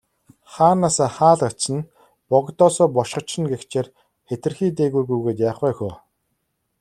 [0.51, 1.87] Хаанаасаа хаалгач нь,
[2.29, 3.87] богдоосоо бошгоч нь гэгчээр
[4.27, 5.93] хэтэрхий дээгүүр гүйгээд яах вэ хөө.